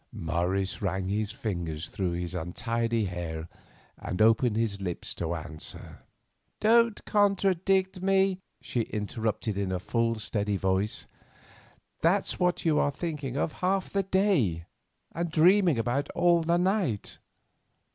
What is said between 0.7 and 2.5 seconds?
ran his fingers through his